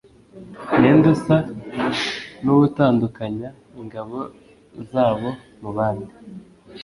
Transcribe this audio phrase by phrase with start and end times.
[0.79, 1.37] ninde usa
[2.43, 3.49] nuwutandukanya
[3.81, 4.17] ingabo
[4.91, 5.29] zabo
[5.61, 6.11] mubandi